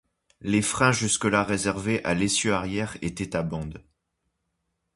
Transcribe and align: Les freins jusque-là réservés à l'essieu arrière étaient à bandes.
Les 0.41 0.63
freins 0.63 0.91
jusque-là 0.91 1.43
réservés 1.43 2.03
à 2.03 2.15
l'essieu 2.15 2.53
arrière 2.55 2.97
étaient 3.03 3.35
à 3.35 3.43
bandes. 3.43 3.83